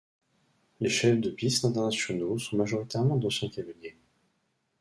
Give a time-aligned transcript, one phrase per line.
[0.79, 3.99] Les chefs de piste internationaux sont majoritairement d'anciens cavaliers.